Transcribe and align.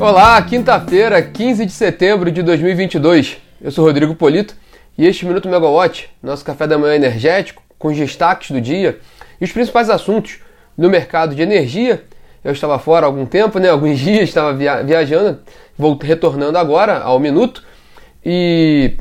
Olá, 0.00 0.40
quinta-feira, 0.40 1.20
15 1.20 1.66
de 1.66 1.72
setembro 1.72 2.32
de 2.32 2.42
2022. 2.42 3.36
Eu 3.60 3.70
sou 3.70 3.84
Rodrigo 3.84 4.14
Polito 4.14 4.56
e 4.96 5.06
este 5.06 5.26
Minuto 5.26 5.46
Megawatt, 5.46 6.08
nosso 6.22 6.42
café 6.42 6.66
da 6.66 6.78
manhã 6.78 6.94
energético, 6.94 7.62
com 7.78 7.88
os 7.88 7.96
destaques 7.98 8.50
do 8.50 8.62
dia 8.62 8.98
e 9.38 9.44
os 9.44 9.52
principais 9.52 9.90
assuntos 9.90 10.38
no 10.74 10.88
mercado 10.88 11.34
de 11.34 11.42
energia. 11.42 12.02
Eu 12.42 12.52
estava 12.52 12.78
fora 12.78 13.04
há 13.04 13.08
algum 13.08 13.26
tempo, 13.26 13.58
né? 13.58 13.68
Alguns 13.68 13.98
dias 14.00 14.22
estava 14.22 14.54
via 14.54 14.82
viajando, 14.82 15.38
vou 15.76 15.98
retornando 16.02 16.56
agora 16.56 17.00
ao 17.00 17.20
minuto 17.20 17.62
e 18.24 18.94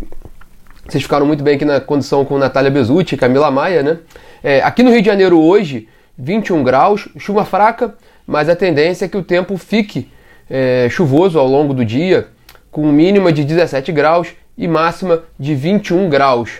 vocês 0.85 1.01
ficaram 1.01 1.25
muito 1.25 1.41
bem 1.41 1.55
aqui 1.55 1.63
na 1.63 1.79
condição 1.79 2.25
com 2.25 2.37
Natália 2.37 2.69
Bezutti 2.69 3.15
e 3.15 3.17
Camila 3.17 3.49
Maia, 3.49 3.81
né? 3.81 3.99
É, 4.43 4.61
aqui 4.61 4.83
no 4.83 4.91
Rio 4.91 5.01
de 5.01 5.07
Janeiro 5.07 5.39
hoje, 5.39 5.87
21 6.17 6.61
graus, 6.61 7.07
chuva 7.17 7.45
fraca, 7.45 7.95
mas 8.27 8.49
a 8.49 8.55
tendência 8.55 9.05
é 9.05 9.07
que 9.07 9.15
o 9.15 9.23
tempo 9.23 9.55
fique 9.55 10.09
é, 10.49 10.87
chuvoso 10.89 11.37
ao 11.37 11.47
longo 11.47 11.73
do 11.73 11.85
dia, 11.85 12.27
com 12.71 12.91
mínima 12.91 13.31
de 13.31 13.43
17 13.43 13.91
graus 13.91 14.29
e 14.57 14.67
máxima 14.67 15.23
de 15.39 15.55
21 15.55 16.09
graus. 16.09 16.51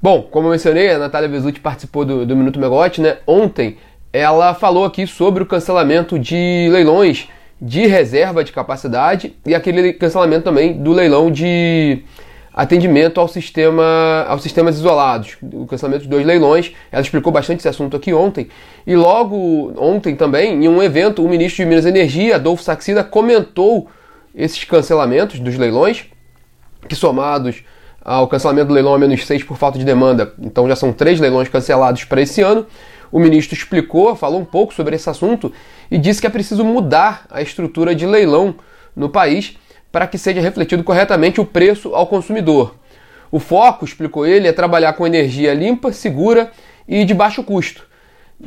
Bom, 0.00 0.22
como 0.22 0.48
eu 0.48 0.52
mencionei, 0.52 0.90
a 0.90 0.98
Natália 0.98 1.28
Vesuti 1.28 1.60
participou 1.60 2.04
do, 2.04 2.26
do 2.26 2.36
Minuto 2.36 2.60
Megote, 2.60 3.00
né? 3.00 3.18
Ontem 3.26 3.78
ela 4.12 4.54
falou 4.54 4.84
aqui 4.84 5.06
sobre 5.06 5.42
o 5.42 5.46
cancelamento 5.46 6.18
de 6.18 6.68
leilões 6.70 7.28
de 7.60 7.86
reserva 7.86 8.44
de 8.44 8.52
capacidade 8.52 9.34
e 9.46 9.54
aquele 9.54 9.92
cancelamento 9.94 10.44
também 10.44 10.74
do 10.74 10.92
leilão 10.92 11.30
de 11.30 12.02
atendimento 12.54 13.20
ao 13.20 13.26
sistema, 13.26 14.24
aos 14.28 14.42
sistemas 14.42 14.76
isolados, 14.76 15.36
o 15.42 15.66
cancelamento 15.66 16.04
de 16.04 16.08
dois 16.08 16.24
leilões. 16.24 16.72
Ela 16.92 17.02
explicou 17.02 17.32
bastante 17.32 17.58
esse 17.58 17.68
assunto 17.68 17.96
aqui 17.96 18.14
ontem. 18.14 18.48
E 18.86 18.94
logo 18.94 19.72
ontem 19.76 20.14
também, 20.14 20.64
em 20.64 20.68
um 20.68 20.80
evento, 20.80 21.24
o 21.24 21.28
ministro 21.28 21.64
de 21.64 21.68
Minas 21.68 21.84
e 21.84 21.88
Energia, 21.88 22.36
Adolfo 22.36 22.62
Saxida, 22.62 23.02
comentou 23.02 23.88
esses 24.32 24.62
cancelamentos 24.62 25.40
dos 25.40 25.56
leilões, 25.56 26.04
que 26.88 26.94
somados 26.94 27.64
ao 28.04 28.28
cancelamento 28.28 28.68
do 28.68 28.74
leilão 28.74 28.94
a 28.94 28.98
menos 28.98 29.26
6 29.26 29.44
por 29.44 29.56
falta 29.56 29.78
de 29.78 29.84
demanda, 29.84 30.34
então 30.38 30.68
já 30.68 30.76
são 30.76 30.92
três 30.92 31.18
leilões 31.18 31.48
cancelados 31.48 32.04
para 32.04 32.20
esse 32.20 32.42
ano. 32.42 32.66
O 33.10 33.18
ministro 33.18 33.56
explicou, 33.56 34.14
falou 34.14 34.40
um 34.40 34.44
pouco 34.44 34.74
sobre 34.74 34.94
esse 34.94 35.08
assunto 35.08 35.52
e 35.90 35.96
disse 35.96 36.20
que 36.20 36.26
é 36.26 36.30
preciso 36.30 36.64
mudar 36.64 37.26
a 37.30 37.40
estrutura 37.40 37.94
de 37.94 38.06
leilão 38.06 38.56
no 38.94 39.08
país 39.08 39.56
para 39.94 40.08
que 40.08 40.18
seja 40.18 40.40
refletido 40.40 40.82
corretamente 40.82 41.40
o 41.40 41.44
preço 41.44 41.94
ao 41.94 42.08
consumidor. 42.08 42.74
O 43.30 43.38
foco, 43.38 43.84
explicou 43.84 44.26
ele, 44.26 44.48
é 44.48 44.52
trabalhar 44.52 44.92
com 44.94 45.06
energia 45.06 45.54
limpa, 45.54 45.92
segura 45.92 46.50
e 46.88 47.04
de 47.04 47.14
baixo 47.14 47.44
custo. 47.44 47.86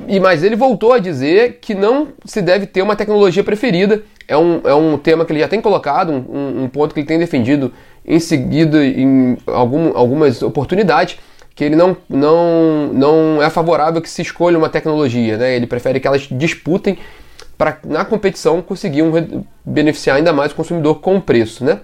E 0.09 0.19
mas 0.19 0.43
ele 0.43 0.57
voltou 0.57 0.91
a 0.91 0.99
dizer 0.99 1.59
que 1.61 1.73
não 1.73 2.09
se 2.25 2.41
deve 2.41 2.65
ter 2.65 2.81
uma 2.81 2.97
tecnologia 2.97 3.45
preferida. 3.45 4.03
É 4.27 4.35
um, 4.35 4.59
é 4.65 4.75
um 4.75 4.97
tema 4.97 5.23
que 5.23 5.31
ele 5.31 5.39
já 5.39 5.47
tem 5.47 5.61
colocado, 5.61 6.11
um, 6.11 6.63
um 6.63 6.67
ponto 6.67 6.93
que 6.93 6.99
ele 6.99 7.07
tem 7.07 7.17
defendido 7.17 7.71
em 8.05 8.19
seguida 8.19 8.85
em 8.85 9.37
algum, 9.47 9.97
algumas 9.97 10.41
oportunidades, 10.41 11.17
que 11.55 11.63
ele 11.63 11.77
não, 11.77 11.95
não, 12.09 12.91
não 12.91 13.41
é 13.41 13.49
favorável 13.49 14.01
que 14.01 14.09
se 14.09 14.21
escolha 14.21 14.57
uma 14.57 14.67
tecnologia. 14.67 15.37
Né? 15.37 15.55
Ele 15.55 15.65
prefere 15.65 16.01
que 16.01 16.07
elas 16.07 16.27
disputem 16.29 16.97
para 17.57 17.79
na 17.85 18.05
competição 18.05 18.61
conseguir 18.61 19.01
um, 19.01 19.43
beneficiar 19.65 20.17
ainda 20.17 20.31
mais 20.31 20.51
o 20.51 20.55
consumidor 20.55 20.99
com 20.99 21.17
o 21.17 21.21
preço, 21.21 21.63
né? 21.65 21.81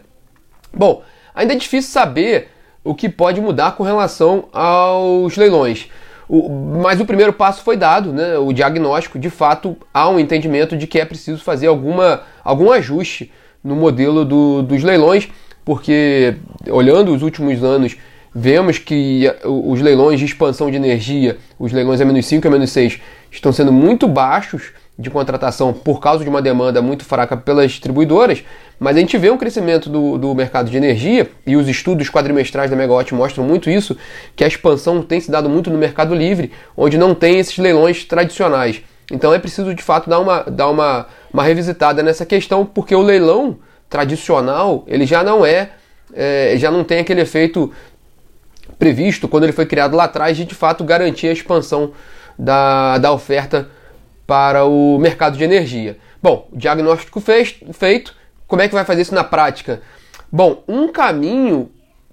Bom, 0.73 1.03
ainda 1.33 1.53
é 1.53 1.55
difícil 1.55 1.91
saber 1.91 2.49
o 2.83 2.93
que 2.93 3.09
pode 3.09 3.39
mudar 3.39 3.75
com 3.75 3.83
relação 3.83 4.45
aos 4.51 5.35
leilões. 5.37 5.87
O, 6.27 6.49
mas 6.81 6.99
o 6.99 7.05
primeiro 7.05 7.33
passo 7.33 7.63
foi 7.63 7.77
dado, 7.77 8.11
né? 8.11 8.37
o 8.37 8.51
diagnóstico. 8.51 9.19
De 9.19 9.29
fato, 9.29 9.77
há 9.93 10.09
um 10.09 10.19
entendimento 10.19 10.75
de 10.75 10.87
que 10.87 10.99
é 10.99 11.05
preciso 11.05 11.43
fazer 11.43 11.67
alguma, 11.67 12.21
algum 12.43 12.71
ajuste 12.71 13.31
no 13.63 13.75
modelo 13.75 14.25
do, 14.25 14.61
dos 14.61 14.83
leilões, 14.83 15.29
porque 15.63 16.35
olhando 16.69 17.13
os 17.13 17.21
últimos 17.21 17.63
anos, 17.63 17.95
vemos 18.33 18.77
que 18.77 19.31
os 19.45 19.79
leilões 19.79 20.19
de 20.19 20.25
expansão 20.25 20.69
de 20.69 20.75
energia, 20.75 21.37
os 21.57 21.71
leilões 21.71 22.01
a 22.01 22.05
menos 22.05 22.25
5 22.25 22.45
e 22.45 22.47
a 22.47 22.51
menos 22.51 22.71
6, 22.71 22.99
estão 23.31 23.53
sendo 23.53 23.71
muito 23.71 24.07
baixos 24.07 24.73
de 24.97 25.09
contratação 25.09 25.73
por 25.73 25.99
causa 25.99 26.23
de 26.23 26.29
uma 26.29 26.41
demanda 26.41 26.81
muito 26.81 27.03
fraca 27.03 27.35
pelas 27.35 27.71
distribuidoras, 27.71 28.43
mas 28.79 28.95
a 28.95 28.99
gente 28.99 29.17
vê 29.17 29.31
um 29.31 29.37
crescimento 29.37 29.89
do, 29.89 30.17
do 30.17 30.35
mercado 30.35 30.69
de 30.69 30.77
energia 30.77 31.29
e 31.47 31.55
os 31.55 31.67
estudos 31.67 32.09
quadrimestrais 32.09 32.69
da 32.69 32.75
Megawatt 32.75 33.13
mostram 33.13 33.43
muito 33.43 33.69
isso, 33.69 33.97
que 34.35 34.43
a 34.43 34.47
expansão 34.47 35.01
tem 35.01 35.19
se 35.19 35.31
dado 35.31 35.49
muito 35.49 35.71
no 35.71 35.77
mercado 35.77 36.13
livre, 36.13 36.51
onde 36.77 36.97
não 36.97 37.15
tem 37.15 37.39
esses 37.39 37.57
leilões 37.57 38.05
tradicionais. 38.05 38.81
Então 39.11 39.33
é 39.33 39.39
preciso 39.39 39.73
de 39.73 39.81
fato 39.81 40.09
dar 40.09 40.19
uma, 40.19 40.43
dar 40.43 40.69
uma, 40.69 41.07
uma 41.31 41.43
revisitada 41.43 42.03
nessa 42.03 42.25
questão, 42.25 42.65
porque 42.65 42.93
o 42.93 43.01
leilão 43.01 43.57
tradicional 43.89 44.83
ele 44.87 45.05
já 45.05 45.23
não 45.23 45.45
é, 45.45 45.71
é 46.13 46.55
já 46.57 46.69
não 46.69 46.83
tem 46.83 46.99
aquele 46.99 47.21
efeito 47.21 47.71
previsto 48.77 49.27
quando 49.27 49.43
ele 49.43 49.53
foi 49.53 49.65
criado 49.65 49.95
lá 49.95 50.05
atrás 50.05 50.37
de 50.37 50.45
de 50.45 50.55
fato 50.55 50.83
garantir 50.83 51.27
a 51.27 51.31
expansão 51.31 51.91
da, 52.37 52.97
da 52.97 53.11
oferta 53.11 53.69
para 54.25 54.65
o 54.65 54.97
mercado 54.97 55.37
de 55.37 55.43
energia. 55.43 55.97
Bom, 56.21 56.47
diagnóstico 56.53 57.21
feito, 57.21 58.15
como 58.47 58.61
é 58.61 58.67
que 58.67 58.73
vai 58.73 58.85
fazer 58.85 59.01
isso 59.01 59.15
na 59.15 59.23
prática? 59.23 59.81
Bom, 60.31 60.63
um 60.67 60.91
caminho 60.91 61.69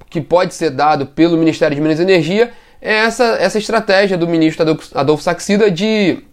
que 0.09 0.21
pode 0.21 0.55
ser 0.55 0.71
dado 0.71 1.07
pelo 1.07 1.37
Ministério 1.37 1.75
de 1.75 1.81
Minas 1.81 2.01
e 2.01 2.03
Energia 2.03 2.51
é 2.83 2.95
essa, 2.95 3.25
essa 3.39 3.59
estratégia 3.59 4.19
do 4.19 4.27
ministro 4.27 4.79
Adolfo 4.95 5.23
Saxida 5.23 5.71
de, 5.71 6.25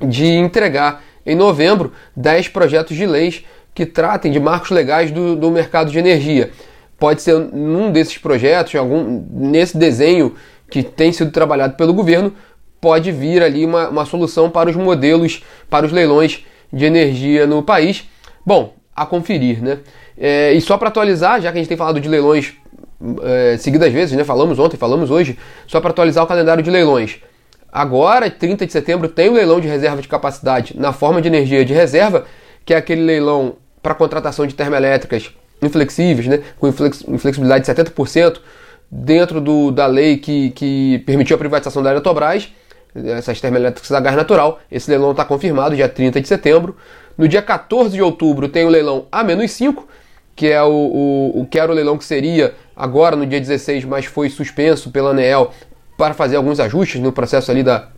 de 0.00 0.26
entregar 0.26 1.02
em 1.26 1.34
novembro 1.34 1.92
10 2.16 2.48
projetos 2.48 2.96
de 2.96 3.06
leis 3.06 3.44
que 3.74 3.84
tratem 3.84 4.30
de 4.30 4.38
marcos 4.38 4.70
legais 4.70 5.10
do, 5.10 5.34
do 5.34 5.50
mercado 5.50 5.90
de 5.90 5.98
energia. 5.98 6.50
Pode 6.98 7.22
ser 7.22 7.38
num 7.38 7.90
desses 7.90 8.18
projetos, 8.18 8.74
algum, 8.76 9.26
nesse 9.30 9.76
desenho 9.76 10.34
que 10.70 10.82
tem 10.82 11.12
sido 11.12 11.32
trabalhado 11.32 11.76
pelo 11.76 11.92
governo, 11.92 12.32
pode 12.84 13.10
vir 13.10 13.42
ali 13.42 13.64
uma, 13.64 13.88
uma 13.88 14.04
solução 14.04 14.50
para 14.50 14.68
os 14.68 14.76
modelos, 14.76 15.42
para 15.70 15.86
os 15.86 15.90
leilões 15.90 16.44
de 16.70 16.84
energia 16.84 17.46
no 17.46 17.62
país. 17.62 18.06
Bom, 18.44 18.74
a 18.94 19.06
conferir, 19.06 19.62
né? 19.62 19.78
É, 20.18 20.52
e 20.52 20.60
só 20.60 20.76
para 20.76 20.88
atualizar, 20.88 21.40
já 21.40 21.50
que 21.50 21.56
a 21.56 21.60
gente 21.62 21.68
tem 21.68 21.78
falado 21.78 21.98
de 21.98 22.06
leilões 22.06 22.52
é, 23.22 23.56
seguidas 23.56 23.90
vezes, 23.90 24.14
né? 24.14 24.22
Falamos 24.22 24.58
ontem, 24.58 24.76
falamos 24.76 25.10
hoje, 25.10 25.38
só 25.66 25.80
para 25.80 25.92
atualizar 25.92 26.22
o 26.22 26.26
calendário 26.26 26.62
de 26.62 26.70
leilões. 26.70 27.16
Agora, 27.72 28.30
30 28.30 28.66
de 28.66 28.72
setembro, 28.72 29.08
tem 29.08 29.30
o 29.30 29.32
leilão 29.32 29.60
de 29.60 29.66
reserva 29.66 30.02
de 30.02 30.06
capacidade 30.06 30.78
na 30.78 30.92
forma 30.92 31.22
de 31.22 31.28
energia 31.28 31.64
de 31.64 31.72
reserva, 31.72 32.26
que 32.66 32.74
é 32.74 32.76
aquele 32.76 33.00
leilão 33.00 33.54
para 33.82 33.94
contratação 33.94 34.46
de 34.46 34.54
termoelétricas 34.54 35.30
inflexíveis, 35.62 36.26
né? 36.26 36.42
com 36.58 36.68
inflexibilidade 36.68 37.64
de 37.64 37.72
70%, 37.72 38.40
dentro 38.90 39.40
do, 39.40 39.70
da 39.70 39.86
lei 39.86 40.18
que, 40.18 40.50
que 40.50 40.98
permitiu 41.06 41.36
a 41.36 41.38
privatização 41.38 41.82
da 41.82 41.90
Eletrobras 41.90 42.52
essas 42.94 43.40
termoelétricas 43.40 43.90
a 43.92 44.00
gás 44.00 44.16
natural. 44.16 44.60
Esse 44.70 44.90
leilão 44.90 45.10
está 45.10 45.24
confirmado, 45.24 45.74
dia 45.74 45.88
30 45.88 46.20
de 46.20 46.28
setembro. 46.28 46.76
No 47.16 47.26
dia 47.26 47.42
14 47.42 47.90
de 47.94 48.02
outubro 48.02 48.48
tem 48.48 48.64
o 48.64 48.68
leilão 48.68 49.06
A-5, 49.10 49.84
que 50.34 50.48
é 50.48 50.62
o, 50.62 50.68
o, 50.68 51.40
o, 51.40 51.46
que 51.46 51.58
era 51.58 51.70
o 51.70 51.74
leilão 51.74 51.96
que 51.96 52.04
seria 52.04 52.54
agora 52.76 53.14
no 53.16 53.26
dia 53.26 53.40
16, 53.40 53.84
mas 53.84 54.04
foi 54.04 54.28
suspenso 54.28 54.90
pela 54.90 55.10
ANEEL 55.10 55.50
para 55.96 56.14
fazer 56.14 56.36
alguns 56.36 56.58
ajustes 56.58 57.00
no 57.00 57.12
processo 57.12 57.50
ali 57.50 57.62
da, 57.62 57.88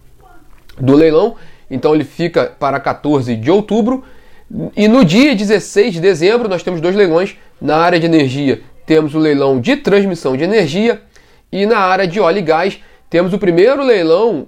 do 0.78 0.94
leilão. 0.94 1.36
Então 1.70 1.94
ele 1.94 2.04
fica 2.04 2.54
para 2.58 2.78
14 2.78 3.36
de 3.36 3.50
outubro. 3.50 4.04
E 4.76 4.86
no 4.86 5.04
dia 5.04 5.34
16 5.34 5.94
de 5.94 6.00
dezembro 6.00 6.48
nós 6.48 6.62
temos 6.62 6.80
dois 6.80 6.94
leilões 6.94 7.36
na 7.60 7.76
área 7.78 7.98
de 7.98 8.06
energia. 8.06 8.62
Temos 8.84 9.14
o 9.14 9.18
leilão 9.18 9.60
de 9.60 9.76
transmissão 9.76 10.36
de 10.36 10.44
energia 10.44 11.02
e 11.50 11.66
na 11.66 11.78
área 11.78 12.06
de 12.06 12.20
óleo 12.20 12.38
e 12.38 12.42
gás 12.42 12.78
temos 13.08 13.32
o 13.32 13.38
primeiro 13.38 13.82
leilão 13.82 14.46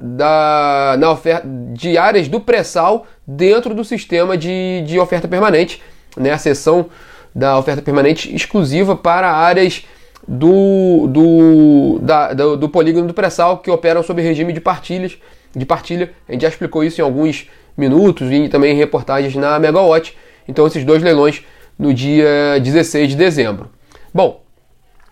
da, 0.00 0.96
na 0.98 1.10
oferta 1.10 1.46
de 1.72 1.98
áreas 1.98 2.26
do 2.26 2.40
pré-sal 2.40 3.06
dentro 3.26 3.74
do 3.74 3.84
sistema 3.84 4.36
de, 4.36 4.82
de 4.86 4.98
oferta 4.98 5.28
permanente, 5.28 5.82
né? 6.16 6.30
a 6.30 6.38
seção 6.38 6.86
da 7.34 7.58
oferta 7.58 7.82
permanente 7.82 8.34
exclusiva 8.34 8.96
para 8.96 9.30
áreas 9.30 9.84
do, 10.26 11.06
do, 11.06 11.98
da, 12.00 12.32
do, 12.32 12.56
do 12.56 12.68
polígono 12.68 13.06
do 13.06 13.14
pré-sal 13.14 13.58
que 13.58 13.70
operam 13.70 14.02
sob 14.02 14.22
regime 14.22 14.52
de 14.52 14.60
partilhas, 14.60 15.18
de 15.54 15.66
partilha. 15.66 16.12
A 16.28 16.32
gente 16.32 16.42
já 16.42 16.48
explicou 16.48 16.82
isso 16.82 17.00
em 17.00 17.04
alguns 17.04 17.48
minutos 17.76 18.30
e 18.30 18.48
também 18.48 18.72
em 18.72 18.76
reportagens 18.76 19.34
na 19.34 19.58
Megawatt. 19.58 20.16
Então 20.48 20.66
esses 20.66 20.84
dois 20.84 21.02
leilões 21.02 21.42
no 21.78 21.92
dia 21.92 22.58
16 22.60 23.10
de 23.10 23.16
dezembro. 23.16 23.70
Bom, 24.12 24.42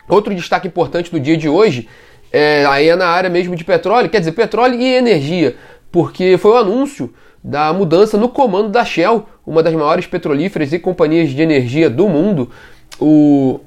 outro 0.09 0.35
destaque 0.35 0.67
importante 0.67 1.11
do 1.11 1.21
dia 1.21 1.37
de 1.37 1.49
hoje 1.49 1.89
é, 2.33 2.65
aí 2.67 2.89
é 2.89 2.97
na 2.97 3.07
área 3.07 3.31
mesmo 3.31 3.57
de 3.57 3.65
petróleo, 3.65 4.09
quer 4.09 4.19
dizer, 4.19 4.33
petróleo 4.33 4.81
e 4.81 4.95
energia, 4.95 5.57
porque 5.91 6.37
foi 6.39 6.53
o 6.53 6.57
anúncio 6.57 7.13
da 7.43 7.73
mudança 7.73 8.19
no 8.19 8.29
comando 8.29 8.69
da 8.69 8.85
Shell, 8.85 9.27
uma 9.47 9.63
das 9.63 9.73
maiores 9.73 10.07
petrolíferas 10.07 10.73
e 10.73 10.79
companhias 10.79 11.31
de 11.31 11.41
energia 11.41 11.89
do 11.89 12.09
mundo. 12.09 12.51
O 13.01 13.61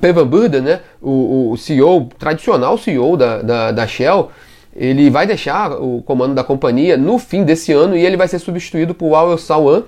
Pavan 0.00 0.26
Burda, 0.26 0.60
né, 0.60 0.80
o, 1.00 1.52
o 1.52 1.56
CEO, 1.56 2.08
tradicional 2.18 2.76
CEO 2.76 3.16
da, 3.16 3.42
da, 3.42 3.72
da 3.72 3.86
Shell, 3.86 4.30
ele 4.74 5.10
vai 5.10 5.26
deixar 5.26 5.72
o 5.72 6.02
comando 6.02 6.34
da 6.34 6.44
companhia 6.44 6.96
no 6.96 7.18
fim 7.18 7.42
desse 7.42 7.72
ano 7.72 7.96
e 7.96 8.04
ele 8.04 8.16
vai 8.16 8.28
ser 8.28 8.38
substituído 8.38 8.94
por 8.94 9.10
Wael 9.10 9.36
Sawan, 9.38 9.84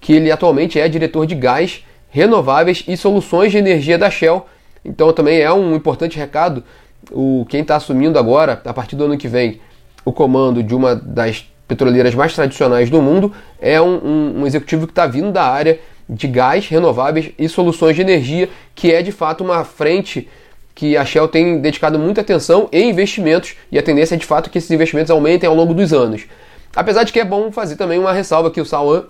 que 0.00 0.12
ele 0.12 0.30
atualmente 0.30 0.78
é 0.78 0.88
diretor 0.88 1.26
de 1.26 1.34
gás, 1.34 1.84
renováveis 2.10 2.84
e 2.86 2.96
soluções 2.96 3.50
de 3.50 3.58
energia 3.58 3.98
da 3.98 4.10
Shell. 4.10 4.46
Então 4.84 5.12
também 5.12 5.40
é 5.40 5.52
um 5.52 5.74
importante 5.74 6.16
recado. 6.16 6.62
O 7.10 7.46
quem 7.48 7.62
está 7.62 7.76
assumindo 7.76 8.18
agora, 8.18 8.60
a 8.64 8.72
partir 8.72 8.96
do 8.96 9.04
ano 9.04 9.16
que 9.16 9.28
vem, 9.28 9.60
o 10.04 10.12
comando 10.12 10.62
de 10.62 10.74
uma 10.74 10.94
das 10.94 11.48
petroleiras 11.66 12.14
mais 12.14 12.34
tradicionais 12.34 12.90
do 12.90 13.00
mundo 13.00 13.32
é 13.60 13.80
um, 13.80 13.94
um, 13.96 14.40
um 14.40 14.46
executivo 14.46 14.86
que 14.86 14.92
está 14.92 15.06
vindo 15.06 15.30
da 15.30 15.44
área 15.44 15.78
de 16.08 16.26
gás, 16.26 16.66
renováveis 16.66 17.30
e 17.38 17.48
soluções 17.48 17.94
de 17.94 18.02
energia, 18.02 18.48
que 18.74 18.92
é 18.92 19.00
de 19.00 19.12
fato 19.12 19.44
uma 19.44 19.64
frente 19.64 20.28
que 20.74 20.96
a 20.96 21.04
Shell 21.04 21.28
tem 21.28 21.60
dedicado 21.60 21.98
muita 21.98 22.20
atenção 22.20 22.68
e 22.72 22.82
investimentos, 22.82 23.54
e 23.70 23.78
a 23.78 23.82
tendência 23.82 24.14
é 24.14 24.18
de 24.18 24.26
fato 24.26 24.50
que 24.50 24.58
esses 24.58 24.70
investimentos 24.70 25.10
aumentem 25.10 25.48
ao 25.48 25.54
longo 25.54 25.72
dos 25.72 25.92
anos. 25.92 26.22
Apesar 26.74 27.04
de 27.04 27.12
que 27.12 27.20
é 27.20 27.24
bom 27.24 27.52
fazer 27.52 27.76
também 27.76 27.98
uma 27.98 28.12
ressalva 28.12 28.50
que 28.50 28.60
o 28.60 28.64
Sauan, 28.64 29.04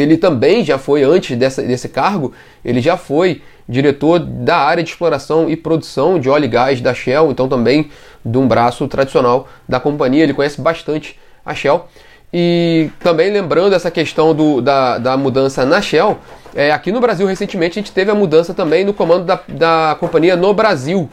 ele 0.00 0.16
também 0.16 0.64
já 0.64 0.78
foi, 0.78 1.02
antes 1.02 1.36
dessa, 1.36 1.62
desse 1.62 1.88
cargo, 1.88 2.32
ele 2.64 2.80
já 2.80 2.96
foi 2.96 3.42
diretor 3.68 4.18
da 4.18 4.56
área 4.56 4.82
de 4.82 4.90
exploração 4.90 5.48
e 5.48 5.56
produção 5.56 6.18
de 6.18 6.28
óleo 6.28 6.44
e 6.44 6.48
gás 6.48 6.80
da 6.80 6.92
Shell, 6.92 7.30
então 7.30 7.48
também 7.48 7.90
de 8.24 8.38
um 8.38 8.46
braço 8.46 8.86
tradicional 8.88 9.48
da 9.68 9.80
companhia, 9.80 10.22
ele 10.22 10.34
conhece 10.34 10.60
bastante 10.60 11.18
a 11.44 11.54
Shell. 11.54 11.86
E 12.32 12.90
também 12.98 13.30
lembrando 13.30 13.74
essa 13.74 13.90
questão 13.90 14.34
do, 14.34 14.60
da, 14.62 14.96
da 14.98 15.16
mudança 15.16 15.66
na 15.66 15.82
Shell, 15.82 16.18
é, 16.54 16.70
aqui 16.70 16.90
no 16.90 17.00
Brasil 17.00 17.26
recentemente 17.26 17.78
a 17.78 17.82
gente 17.82 17.92
teve 17.92 18.10
a 18.10 18.14
mudança 18.14 18.54
também 18.54 18.84
no 18.84 18.92
comando 18.92 19.24
da, 19.24 19.40
da 19.48 19.96
companhia 19.98 20.36
no 20.36 20.52
Brasil. 20.54 21.08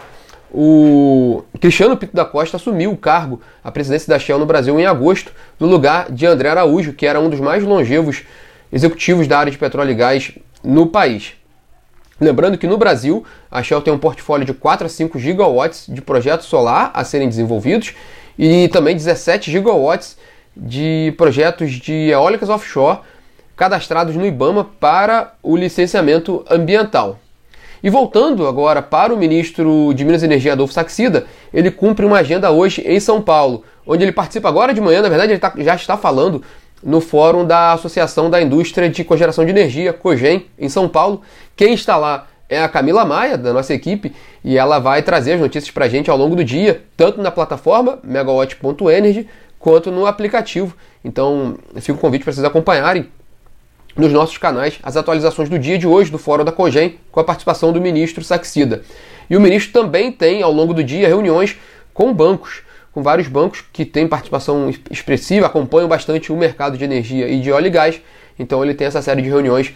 O 0.52 1.44
Cristiano 1.62 1.96
Pinto 1.96 2.16
da 2.16 2.26
Costa 2.26 2.58
assumiu 2.58 2.92
o 2.92 2.98
cargo, 2.98 3.40
a 3.64 3.72
presidência 3.72 4.10
da 4.10 4.18
Shell 4.18 4.40
no 4.40 4.46
Brasil 4.46 4.80
em 4.80 4.86
agosto, 4.86 5.32
no 5.60 5.68
lugar 5.68 6.12
de 6.12 6.26
André 6.26 6.50
Araújo, 6.50 6.94
que 6.94 7.06
era 7.06 7.20
um 7.20 7.30
dos 7.30 7.40
mais 7.40 7.64
longevos 7.64 8.24
executivos 8.72 9.28
da 9.28 9.40
área 9.40 9.52
de 9.52 9.58
petróleo 9.58 9.92
e 9.92 9.96
gás 9.96 10.32
no 10.64 10.88
país. 10.88 11.34
Lembrando 12.20 12.58
que 12.58 12.68
no 12.68 12.78
Brasil, 12.78 13.26
a 13.50 13.64
Shell 13.64 13.82
tem 13.82 13.94
um 13.94 13.98
portfólio 13.98 14.46
de 14.46 14.54
4 14.54 14.86
a 14.86 14.90
5 14.90 15.18
gigawatts 15.18 15.86
de 15.88 16.02
projetos 16.02 16.48
solar 16.48 16.92
a 16.94 17.04
serem 17.04 17.30
desenvolvidos 17.30 17.94
e 18.38 18.68
também 18.70 18.96
17 18.96 19.50
gigawatts 19.50 20.18
de 20.56 21.14
projetos 21.18 21.72
de 21.72 22.10
eólicas 22.10 22.50
offshore 22.50 23.00
cadastrados 23.56 24.16
no 24.16 24.26
IBAMA 24.26 24.66
para 24.80 25.34
o 25.42 25.56
licenciamento 25.56 26.46
ambiental. 26.50 27.20
E 27.82 27.90
voltando 27.90 28.46
agora 28.46 28.82
para 28.82 29.14
o 29.14 29.18
ministro 29.18 29.94
de 29.94 30.04
Minas 30.04 30.22
e 30.22 30.26
Energia, 30.26 30.52
Adolfo 30.52 30.74
Saxida, 30.74 31.26
ele 31.54 31.72
cumpre 31.72 32.06
uma 32.06 32.20
agenda 32.20 32.52
hoje 32.52 32.82
em 32.86 33.00
São 33.00 33.22
Paulo, 33.22 33.64
onde 33.88 34.04
ele 34.04 34.12
participa 34.12 34.50
agora 34.50 34.74
de 34.74 34.82
manhã, 34.82 35.02
na 35.02 35.08
verdade 35.08 35.32
ele 35.32 35.40
tá, 35.40 35.54
já 35.58 35.76
está 35.76 35.98
falando 35.98 36.44
no 36.84 37.02
fórum 37.02 37.46
da 37.46 37.74
Associação 37.74 38.30
da 38.30 38.42
Indústria 38.42 38.90
de 38.90 39.04
Cogeração 39.04 39.46
de 39.46 39.52
Energia, 39.52 39.94
COGEN, 39.94 40.46
em 40.58 40.70
São 40.70 40.88
Paulo. 40.88 41.22
Quem 41.56 41.74
está 41.74 41.98
lá 41.98 42.28
é 42.48 42.62
a 42.62 42.70
Camila 42.70 43.06
Maia, 43.06 43.38
da 43.38 43.54
nossa 43.54 43.74
equipe, 43.74 44.14
e 44.44 44.58
ela 44.58 44.80
vai 44.80 45.04
trazer 45.04 45.34
as 45.34 45.40
notícias 45.40 45.72
para 45.72 45.86
a 45.86 45.90
gente 45.90 46.10
ao 46.10 46.18
longo 46.18 46.36
do 46.36 46.44
dia, 46.44 46.84
tanto 46.98 47.22
na 47.22 47.30
plataforma 47.30 48.00
megawatt.energy, 48.04 49.28
quanto 49.60 49.92
no 49.92 50.06
aplicativo. 50.06 50.76
Então, 51.04 51.58
fica 51.76 51.94
o 51.94 51.98
convite 51.98 52.24
para 52.24 52.34
vocês 52.34 52.46
acompanharem 52.46 53.08
nos 53.96 54.12
nossos 54.12 54.38
canais 54.38 54.80
as 54.82 54.96
atualizações 54.96 55.50
do 55.50 55.60
dia 55.60 55.78
de 55.78 55.86
hoje 55.86 56.10
do 56.10 56.18
Fórum 56.18 56.44
da 56.44 56.52
COGEM, 56.52 56.98
com 57.12 57.20
a 57.20 57.24
participação 57.24 57.72
do 57.74 57.82
ministro 57.82 58.24
Saxida. 58.24 58.82
E 59.30 59.38
o 59.38 59.42
ministro 59.42 59.74
também 59.74 60.12
tem, 60.12 60.42
ao 60.42 60.52
longo 60.52 60.74
do 60.74 60.84
dia, 60.84 61.08
reuniões 61.08 61.58
com 61.94 62.14
bancos, 62.14 62.64
com 62.92 63.04
vários 63.04 63.28
bancos 63.28 63.64
que 63.72 63.86
têm 63.86 64.08
participação 64.08 64.72
expressiva, 64.90 65.46
acompanham 65.46 65.88
bastante 65.88 66.32
o 66.32 66.38
mercado 66.38 66.78
de 66.78 66.84
energia 66.84 67.28
e 67.28 67.40
de 67.40 67.52
óleo 67.52 67.68
e 67.68 67.70
gás. 67.70 68.02
Então, 68.38 68.64
ele 68.64 68.74
tem 68.74 68.88
essa 68.88 69.02
série 69.02 69.22
de 69.22 69.30
reuniões 69.30 69.74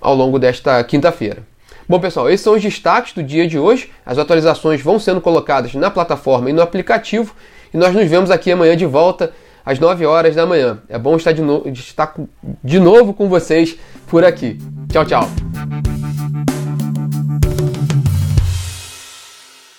ao 0.00 0.14
longo 0.14 0.38
desta 0.38 0.82
quinta-feira. 0.84 1.42
Bom, 1.88 1.98
pessoal, 1.98 2.30
esses 2.30 2.42
são 2.42 2.54
os 2.54 2.62
destaques 2.62 3.12
do 3.12 3.22
dia 3.22 3.48
de 3.48 3.58
hoje. 3.58 3.90
As 4.06 4.16
atualizações 4.16 4.80
vão 4.80 4.98
sendo 4.98 5.20
colocadas 5.20 5.74
na 5.74 5.90
plataforma 5.90 6.48
e 6.48 6.52
no 6.52 6.62
aplicativo. 6.62 7.34
E 7.74 7.76
nós 7.76 7.94
nos 7.94 8.08
vemos 8.08 8.30
aqui 8.30 8.52
amanhã 8.52 8.76
de 8.76 8.86
volta 8.86 9.32
às 9.64 9.78
9 9.78 10.06
horas 10.06 10.36
da 10.36 10.46
manhã. 10.46 10.78
É 10.88 10.98
bom 10.98 11.16
estar 11.16 11.32
de, 11.32 11.42
no... 11.42 11.66
estar 11.68 12.14
de 12.62 12.78
novo 12.78 13.12
com 13.12 13.28
vocês 13.28 13.76
por 14.06 14.24
aqui. 14.24 14.58
Tchau, 14.88 15.04
tchau. 15.04 15.79